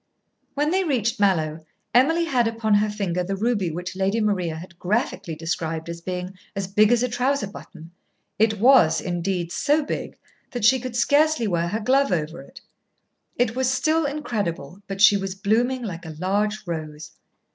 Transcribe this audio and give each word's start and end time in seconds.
When 0.55 0.71
they 0.71 0.83
reached 0.83 1.19
Mallowe, 1.19 1.63
Emily 1.93 2.25
had 2.25 2.47
upon 2.47 2.73
her 2.73 2.89
finger 2.89 3.23
the 3.23 3.35
ruby 3.35 3.69
which 3.69 3.95
Lady 3.95 4.19
Maria 4.19 4.55
had 4.55 4.79
graphically 4.79 5.35
described 5.35 5.87
as 5.89 6.01
being 6.01 6.33
"as 6.55 6.65
big 6.65 6.91
as 6.91 7.03
a 7.03 7.07
trouser 7.07 7.45
button." 7.45 7.91
It 8.39 8.59
was, 8.59 8.99
indeed, 8.99 9.51
so 9.51 9.85
big 9.85 10.17
that 10.53 10.65
she 10.65 10.79
could 10.79 10.95
scarcely 10.95 11.45
wear 11.45 11.67
her 11.67 11.79
glove 11.79 12.11
over 12.11 12.41
it. 12.41 12.61
She 13.39 13.51
was 13.51 13.69
still 13.69 14.07
incredible, 14.07 14.81
but 14.87 15.01
she 15.01 15.17
was 15.17 15.35
blooming 15.35 15.83
like 15.83 16.07
a 16.07 16.15
large 16.17 16.65
rose. 16.65 17.11